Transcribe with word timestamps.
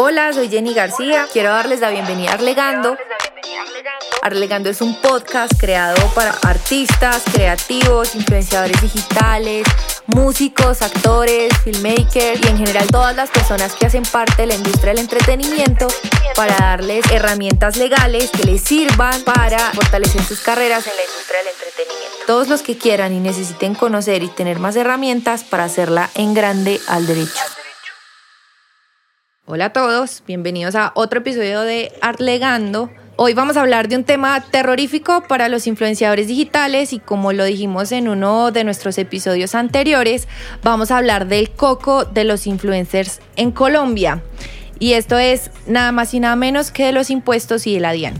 Hola, 0.00 0.32
soy 0.32 0.48
Jenny 0.48 0.74
García. 0.74 1.26
Quiero 1.32 1.48
darles 1.48 1.80
la 1.80 1.90
bienvenida 1.90 2.30
a 2.30 2.34
Arlegando. 2.34 2.96
Arlegando 4.22 4.70
es 4.70 4.80
un 4.80 4.94
podcast 5.00 5.52
creado 5.58 6.00
para 6.14 6.30
artistas, 6.42 7.24
creativos, 7.32 8.14
influenciadores 8.14 8.80
digitales, 8.80 9.66
músicos, 10.06 10.82
actores, 10.82 11.52
filmmakers 11.64 12.40
y 12.44 12.46
en 12.46 12.58
general 12.58 12.86
todas 12.92 13.16
las 13.16 13.28
personas 13.30 13.74
que 13.74 13.86
hacen 13.86 14.04
parte 14.04 14.42
de 14.42 14.46
la 14.46 14.54
industria 14.54 14.92
del 14.92 15.00
entretenimiento 15.00 15.88
para 16.36 16.54
darles 16.54 17.04
herramientas 17.10 17.76
legales 17.76 18.30
que 18.30 18.44
les 18.44 18.62
sirvan 18.62 19.20
para 19.24 19.58
fortalecer 19.72 20.22
sus 20.22 20.38
carreras 20.38 20.86
en 20.86 20.94
la 20.94 21.02
industria 21.02 21.38
del 21.40 21.48
entretenimiento. 21.48 22.24
Todos 22.24 22.46
los 22.46 22.62
que 22.62 22.78
quieran 22.78 23.12
y 23.14 23.18
necesiten 23.18 23.74
conocer 23.74 24.22
y 24.22 24.28
tener 24.28 24.60
más 24.60 24.76
herramientas 24.76 25.42
para 25.42 25.64
hacerla 25.64 26.08
en 26.14 26.34
grande 26.34 26.80
al 26.86 27.08
derecho. 27.08 27.47
Hola 29.50 29.64
a 29.64 29.72
todos, 29.72 30.22
bienvenidos 30.26 30.74
a 30.74 30.92
otro 30.94 31.20
episodio 31.20 31.62
de 31.62 31.90
Artlegando. 32.02 32.90
Hoy 33.16 33.32
vamos 33.32 33.56
a 33.56 33.62
hablar 33.62 33.88
de 33.88 33.96
un 33.96 34.04
tema 34.04 34.44
terrorífico 34.50 35.22
para 35.22 35.48
los 35.48 35.66
influenciadores 35.66 36.28
digitales 36.28 36.92
y 36.92 36.98
como 36.98 37.32
lo 37.32 37.44
dijimos 37.44 37.90
en 37.92 38.10
uno 38.10 38.50
de 38.50 38.64
nuestros 38.64 38.98
episodios 38.98 39.54
anteriores, 39.54 40.28
vamos 40.62 40.90
a 40.90 40.98
hablar 40.98 41.28
del 41.28 41.48
coco 41.48 42.04
de 42.04 42.24
los 42.24 42.46
influencers 42.46 43.20
en 43.36 43.50
Colombia. 43.50 44.22
Y 44.80 44.92
esto 44.92 45.16
es 45.16 45.50
nada 45.66 45.92
más 45.92 46.12
y 46.12 46.20
nada 46.20 46.36
menos 46.36 46.70
que 46.70 46.84
de 46.84 46.92
los 46.92 47.08
impuestos 47.08 47.66
y 47.66 47.72
de 47.72 47.80
la 47.80 47.92
DIAN. 47.92 48.16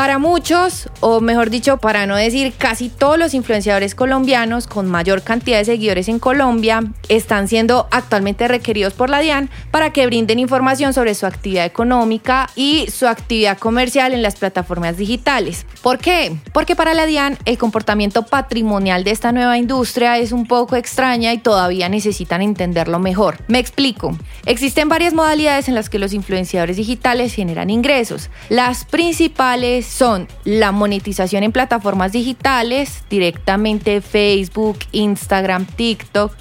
Para 0.00 0.18
muchos, 0.18 0.88
o 1.00 1.20
mejor 1.20 1.50
dicho, 1.50 1.76
para 1.76 2.06
no 2.06 2.16
decir 2.16 2.54
casi 2.56 2.88
todos 2.88 3.18
los 3.18 3.34
influenciadores 3.34 3.94
colombianos 3.94 4.66
con 4.66 4.86
mayor 4.86 5.20
cantidad 5.20 5.58
de 5.58 5.66
seguidores 5.66 6.08
en 6.08 6.18
Colombia, 6.18 6.82
están 7.10 7.48
siendo 7.48 7.86
actualmente 7.90 8.48
requeridos 8.48 8.94
por 8.94 9.10
la 9.10 9.18
DIAN 9.18 9.50
para 9.70 9.92
que 9.92 10.06
brinden 10.06 10.38
información 10.38 10.94
sobre 10.94 11.14
su 11.14 11.26
actividad 11.26 11.66
económica 11.66 12.48
y 12.56 12.86
su 12.90 13.06
actividad 13.06 13.58
comercial 13.58 14.14
en 14.14 14.22
las 14.22 14.36
plataformas 14.36 14.96
digitales. 14.96 15.66
¿Por 15.82 15.98
qué? 15.98 16.34
Porque 16.54 16.74
para 16.74 16.94
la 16.94 17.04
DIAN 17.04 17.36
el 17.44 17.58
comportamiento 17.58 18.22
patrimonial 18.24 19.04
de 19.04 19.10
esta 19.10 19.32
nueva 19.32 19.58
industria 19.58 20.16
es 20.16 20.32
un 20.32 20.46
poco 20.46 20.76
extraña 20.76 21.34
y 21.34 21.38
todavía 21.38 21.90
necesitan 21.90 22.40
entenderlo 22.40 23.00
mejor. 23.00 23.36
Me 23.48 23.58
explico. 23.58 24.16
Existen 24.46 24.88
varias 24.88 25.12
modalidades 25.12 25.68
en 25.68 25.74
las 25.74 25.90
que 25.90 25.98
los 25.98 26.14
influenciadores 26.14 26.78
digitales 26.78 27.34
generan 27.34 27.68
ingresos. 27.68 28.30
Las 28.48 28.86
principales 28.86 29.89
son 29.90 30.28
la 30.44 30.70
monetización 30.70 31.42
en 31.42 31.50
plataformas 31.50 32.12
digitales, 32.12 33.02
directamente 33.10 34.00
Facebook, 34.00 34.78
Instagram, 34.92 35.66
TikTok, 35.66 36.32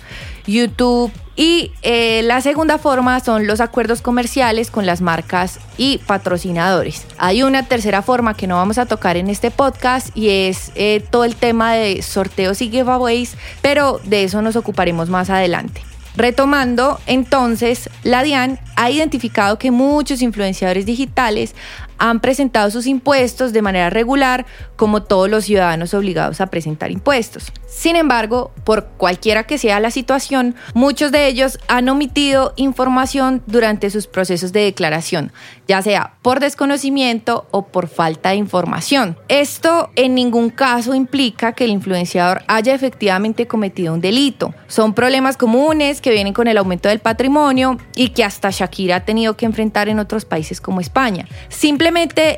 YouTube. 0.46 1.12
Y 1.36 1.72
eh, 1.82 2.22
la 2.24 2.42
segunda 2.42 2.78
forma 2.78 3.20
son 3.22 3.48
los 3.48 3.60
acuerdos 3.60 4.02
comerciales 4.02 4.70
con 4.70 4.86
las 4.86 5.02
marcas 5.02 5.60
y 5.78 5.98
patrocinadores. 6.00 7.08
Hay 7.18 7.44
una 7.44 7.64
tercera 7.66 8.02
forma 8.02 8.36
que 8.36 8.46
no 8.46 8.56
vamos 8.56 8.78
a 8.78 8.86
tocar 8.86 9.18
en 9.18 9.30
este 9.30 9.50
podcast 9.50 10.16
y 10.16 10.30
es 10.30 10.72
eh, 10.76 11.04
todo 11.10 11.24
el 11.24 11.36
tema 11.36 11.74
de 11.74 12.02
sorteos 12.02 12.62
y 12.62 12.70
giveaways, 12.70 13.36
pero 13.62 14.00
de 14.04 14.26
eso 14.26 14.42
nos 14.42 14.58
ocuparemos 14.58 15.10
más 15.10 15.30
adelante. 15.30 15.82
Retomando, 16.16 17.00
entonces, 17.06 17.90
la 18.04 18.24
DIAN 18.24 18.60
ha 18.76 18.92
identificado 18.92 19.58
que 19.58 19.72
muchos 19.72 20.22
influenciadores 20.22 20.86
digitales 20.86 21.56
han 22.00 22.20
presentado 22.20 22.72
sus 22.72 22.88
impuestos 22.88 23.54
de 23.54 23.62
manera 23.62 23.90
regular, 23.90 24.46
como 24.76 25.04
todos 25.04 25.30
los 25.30 25.46
ciudadanos 25.46 25.94
obligados 25.94 26.42
a 26.42 26.48
presentar 26.48 26.92
impuestos. 26.92 27.52
Sin 27.68 27.96
embargo, 27.96 28.52
por 28.64 28.86
cualquiera 28.98 29.44
que 29.44 29.58
sea 29.58 29.80
la 29.80 29.92
situación, 29.92 30.56
muchos 30.74 31.12
de 31.12 31.28
ellos 31.28 31.60
han 31.68 31.88
omitido 31.90 32.54
información 32.56 33.44
durante 33.46 33.90
sus 33.90 34.08
procesos 34.08 34.52
de 34.54 34.62
declaración, 34.62 35.32
ya 35.68 35.82
sea 35.82 36.16
por 36.22 36.40
desconocimiento 36.40 37.48
o 37.52 37.68
por 37.68 37.88
falta 37.88 38.30
de 38.30 38.36
información. 38.36 39.18
Esto 39.28 39.92
en 39.96 40.16
ningún 40.16 40.50
caso 40.50 40.96
implica 40.96 41.54
que 41.54 41.66
el 41.66 41.72
influenciador 41.72 42.44
haya 42.48 42.74
efectivamente 42.74 43.48
cometido 43.48 43.94
un 43.94 44.02
delito. 44.02 44.54
Son 44.68 44.94
problemas 44.94 45.38
comunes 45.38 46.02
que 46.02 46.12
vienen 46.12 46.34
con 46.34 46.48
el 46.48 46.58
aumento 46.58 46.90
del 46.90 47.00
patrimonio 47.00 47.78
y 47.96 48.10
que 48.10 48.24
hasta 48.24 48.50
Shakira 48.50 48.98
ha 48.98 49.06
tenido 49.06 49.36
que 49.36 49.46
enfrentar 49.46 49.90
en 49.90 50.00
otros 50.00 50.26
países 50.26 50.62
como 50.62 50.82
España. 50.82 51.28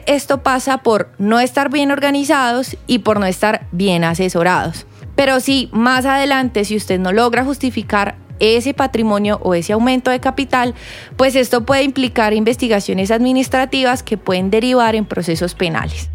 Esto 0.05 0.43
pasa 0.43 0.77
por 0.79 1.11
no 1.17 1.39
estar 1.39 1.69
bien 1.69 1.91
organizados 1.91 2.77
y 2.87 2.99
por 2.99 3.19
no 3.19 3.25
estar 3.25 3.67
bien 3.71 4.03
asesorados. 4.03 4.85
Pero 5.15 5.39
si 5.39 5.69
más 5.73 6.05
adelante, 6.05 6.63
si 6.65 6.75
usted 6.75 6.99
no 6.99 7.11
logra 7.11 7.43
justificar 7.43 8.15
ese 8.39 8.73
patrimonio 8.73 9.39
o 9.43 9.53
ese 9.53 9.73
aumento 9.73 10.09
de 10.09 10.19
capital, 10.19 10.73
pues 11.17 11.35
esto 11.35 11.65
puede 11.65 11.83
implicar 11.83 12.33
investigaciones 12.33 13.11
administrativas 13.11 14.03
que 14.03 14.17
pueden 14.17 14.49
derivar 14.49 14.95
en 14.95 15.05
procesos 15.05 15.53
penales. 15.53 16.09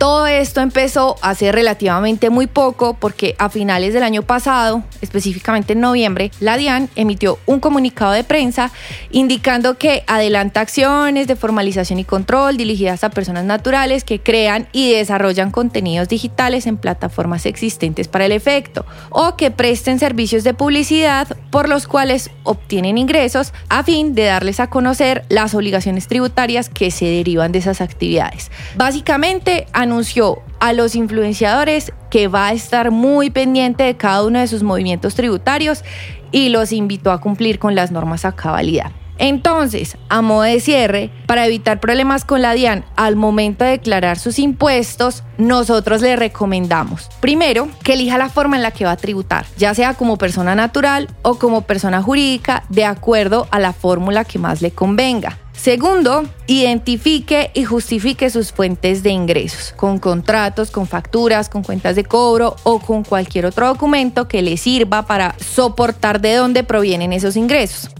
Todo 0.00 0.26
esto 0.26 0.62
empezó 0.62 1.16
hace 1.20 1.52
relativamente 1.52 2.30
muy 2.30 2.46
poco 2.46 2.94
porque 2.94 3.36
a 3.38 3.50
finales 3.50 3.92
del 3.92 4.02
año 4.02 4.22
pasado, 4.22 4.82
específicamente 5.02 5.74
en 5.74 5.80
noviembre, 5.80 6.30
la 6.40 6.56
DIAN 6.56 6.88
emitió 6.96 7.38
un 7.44 7.60
comunicado 7.60 8.12
de 8.12 8.24
prensa 8.24 8.70
indicando 9.10 9.76
que 9.76 10.02
adelanta 10.06 10.62
acciones 10.62 11.26
de 11.26 11.36
formalización 11.36 11.98
y 11.98 12.04
control 12.04 12.56
dirigidas 12.56 13.04
a 13.04 13.10
personas 13.10 13.44
naturales 13.44 14.02
que 14.02 14.20
crean 14.20 14.68
y 14.72 14.90
desarrollan 14.90 15.50
contenidos 15.50 16.08
digitales 16.08 16.66
en 16.66 16.78
plataformas 16.78 17.44
existentes 17.44 18.08
para 18.08 18.24
el 18.24 18.32
efecto 18.32 18.86
o 19.10 19.36
que 19.36 19.50
presten 19.50 19.98
servicios 19.98 20.44
de 20.44 20.54
publicidad 20.54 21.28
por 21.50 21.68
los 21.68 21.86
cuales 21.86 22.30
obtienen 22.44 22.96
ingresos 22.96 23.52
a 23.68 23.82
fin 23.82 24.14
de 24.14 24.24
darles 24.24 24.60
a 24.60 24.70
conocer 24.70 25.26
las 25.28 25.54
obligaciones 25.54 26.08
tributarias 26.08 26.70
que 26.70 26.90
se 26.90 27.04
derivan 27.04 27.52
de 27.52 27.58
esas 27.58 27.82
actividades. 27.82 28.50
Básicamente, 28.76 29.66
anunció 29.90 30.40
a 30.60 30.72
los 30.72 30.94
influenciadores 30.94 31.92
que 32.10 32.28
va 32.28 32.46
a 32.46 32.52
estar 32.52 32.92
muy 32.92 33.28
pendiente 33.30 33.82
de 33.82 33.96
cada 33.96 34.24
uno 34.24 34.38
de 34.38 34.46
sus 34.46 34.62
movimientos 34.62 35.16
tributarios 35.16 35.82
y 36.30 36.50
los 36.50 36.70
invitó 36.70 37.10
a 37.10 37.20
cumplir 37.20 37.58
con 37.58 37.74
las 37.74 37.90
normas 37.90 38.24
a 38.24 38.32
cabalidad. 38.32 38.92
Entonces, 39.20 39.98
a 40.08 40.22
modo 40.22 40.42
de 40.42 40.60
cierre, 40.60 41.10
para 41.26 41.46
evitar 41.46 41.78
problemas 41.78 42.24
con 42.24 42.40
la 42.40 42.54
DIAN 42.54 42.86
al 42.96 43.16
momento 43.16 43.66
de 43.66 43.72
declarar 43.72 44.18
sus 44.18 44.38
impuestos, 44.38 45.24
nosotros 45.36 46.00
le 46.00 46.16
recomendamos, 46.16 47.10
primero, 47.20 47.68
que 47.82 47.92
elija 47.92 48.16
la 48.16 48.30
forma 48.30 48.56
en 48.56 48.62
la 48.62 48.70
que 48.70 48.86
va 48.86 48.92
a 48.92 48.96
tributar, 48.96 49.44
ya 49.58 49.74
sea 49.74 49.92
como 49.92 50.16
persona 50.16 50.54
natural 50.54 51.06
o 51.20 51.34
como 51.34 51.60
persona 51.60 52.02
jurídica, 52.02 52.64
de 52.70 52.86
acuerdo 52.86 53.46
a 53.50 53.58
la 53.58 53.74
fórmula 53.74 54.24
que 54.24 54.38
más 54.38 54.62
le 54.62 54.70
convenga. 54.70 55.38
Segundo, 55.52 56.24
identifique 56.46 57.50
y 57.52 57.64
justifique 57.64 58.30
sus 58.30 58.52
fuentes 58.52 59.02
de 59.02 59.10
ingresos, 59.10 59.74
con 59.76 59.98
contratos, 59.98 60.70
con 60.70 60.86
facturas, 60.86 61.50
con 61.50 61.62
cuentas 61.62 61.94
de 61.94 62.04
cobro 62.04 62.56
o 62.62 62.78
con 62.78 63.04
cualquier 63.04 63.44
otro 63.44 63.66
documento 63.66 64.28
que 64.28 64.40
le 64.40 64.56
sirva 64.56 65.04
para 65.04 65.34
soportar 65.38 66.22
de 66.22 66.36
dónde 66.36 66.64
provienen 66.64 67.12
esos 67.12 67.36
ingresos. 67.36 67.90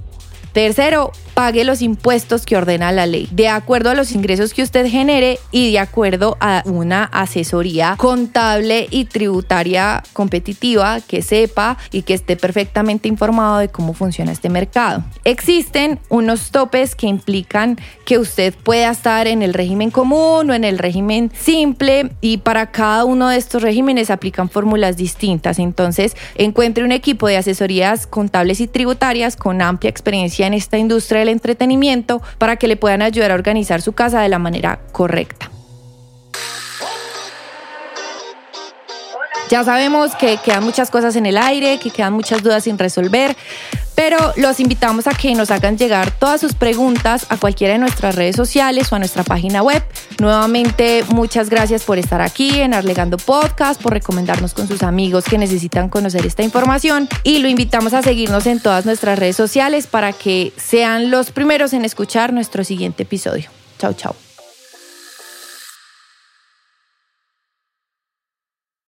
Tercero, 0.52 1.12
pague 1.34 1.64
los 1.64 1.80
impuestos 1.80 2.44
que 2.44 2.56
ordena 2.56 2.92
la 2.92 3.06
ley, 3.06 3.28
de 3.30 3.48
acuerdo 3.48 3.90
a 3.90 3.94
los 3.94 4.12
ingresos 4.12 4.52
que 4.52 4.62
usted 4.62 4.86
genere 4.86 5.38
y 5.52 5.72
de 5.72 5.78
acuerdo 5.78 6.36
a 6.40 6.62
una 6.66 7.04
asesoría 7.04 7.94
contable 7.96 8.88
y 8.90 9.04
tributaria 9.06 10.02
competitiva 10.12 11.00
que 11.00 11.22
sepa 11.22 11.78
y 11.92 12.02
que 12.02 12.14
esté 12.14 12.36
perfectamente 12.36 13.08
informado 13.08 13.58
de 13.58 13.68
cómo 13.68 13.94
funciona 13.94 14.32
este 14.32 14.48
mercado. 14.48 15.04
Existen 15.24 15.98
unos 16.08 16.50
topes 16.50 16.94
que 16.94 17.06
implican 17.06 17.78
que 18.04 18.18
usted 18.18 18.52
pueda 18.52 18.90
estar 18.90 19.26
en 19.26 19.42
el 19.42 19.54
régimen 19.54 19.90
común 19.90 20.50
o 20.50 20.54
en 20.54 20.64
el 20.64 20.78
régimen 20.78 21.30
simple 21.34 22.10
y 22.20 22.38
para 22.38 22.70
cada 22.70 23.04
uno 23.04 23.28
de 23.28 23.38
estos 23.38 23.62
regímenes 23.62 24.10
aplican 24.10 24.48
fórmulas 24.50 24.96
distintas. 24.96 25.58
Entonces, 25.58 26.16
encuentre 26.34 26.84
un 26.84 26.92
equipo 26.92 27.28
de 27.28 27.36
asesorías 27.36 28.06
contables 28.06 28.60
y 28.60 28.66
tributarias 28.66 29.36
con 29.36 29.62
amplia 29.62 29.90
en 30.46 30.54
esta 30.54 30.78
industria 30.78 31.20
del 31.20 31.28
entretenimiento 31.28 32.22
para 32.38 32.56
que 32.56 32.68
le 32.68 32.76
puedan 32.76 33.02
ayudar 33.02 33.30
a 33.30 33.34
organizar 33.34 33.82
su 33.82 33.92
casa 33.92 34.20
de 34.20 34.28
la 34.28 34.38
manera 34.38 34.80
correcta. 34.92 35.50
Ya 39.50 39.64
sabemos 39.64 40.14
que 40.14 40.38
quedan 40.44 40.62
muchas 40.62 40.92
cosas 40.92 41.16
en 41.16 41.26
el 41.26 41.36
aire, 41.36 41.78
que 41.78 41.90
quedan 41.90 42.12
muchas 42.12 42.40
dudas 42.40 42.62
sin 42.62 42.78
resolver, 42.78 43.36
pero 44.02 44.32
los 44.36 44.60
invitamos 44.60 45.06
a 45.06 45.10
que 45.10 45.34
nos 45.34 45.50
hagan 45.50 45.76
llegar 45.76 46.10
todas 46.10 46.40
sus 46.40 46.54
preguntas 46.54 47.26
a 47.28 47.36
cualquiera 47.36 47.74
de 47.74 47.80
nuestras 47.80 48.14
redes 48.14 48.34
sociales 48.34 48.90
o 48.90 48.96
a 48.96 48.98
nuestra 48.98 49.24
página 49.24 49.62
web. 49.62 49.82
Nuevamente, 50.18 51.04
muchas 51.10 51.50
gracias 51.50 51.82
por 51.84 51.98
estar 51.98 52.22
aquí 52.22 52.60
en 52.60 52.72
Arlegando 52.72 53.18
Podcast, 53.18 53.78
por 53.78 53.92
recomendarnos 53.92 54.54
con 54.54 54.66
sus 54.68 54.82
amigos 54.82 55.24
que 55.24 55.36
necesitan 55.36 55.90
conocer 55.90 56.24
esta 56.24 56.42
información 56.42 57.10
y 57.24 57.40
lo 57.40 57.48
invitamos 57.48 57.92
a 57.92 58.00
seguirnos 58.00 58.46
en 58.46 58.60
todas 58.60 58.86
nuestras 58.86 59.18
redes 59.18 59.36
sociales 59.36 59.86
para 59.86 60.14
que 60.14 60.54
sean 60.56 61.10
los 61.10 61.30
primeros 61.30 61.74
en 61.74 61.84
escuchar 61.84 62.32
nuestro 62.32 62.64
siguiente 62.64 63.02
episodio. 63.02 63.50
Chao, 63.78 63.92
chao. 63.92 64.29